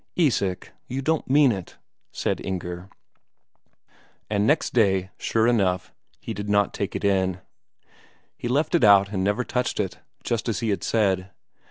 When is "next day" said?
4.47-5.11